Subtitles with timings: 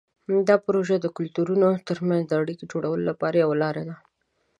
[0.47, 3.95] دا پروژه د کلتورونو ترمنځ د اړیکو جوړولو لپاره یوه لاره ده.